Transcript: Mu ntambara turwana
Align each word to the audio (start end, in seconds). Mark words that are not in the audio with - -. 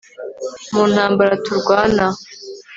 Mu 0.73 0.83
ntambara 0.91 1.33
turwana 1.45 2.05